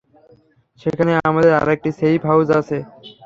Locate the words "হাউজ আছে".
2.29-2.77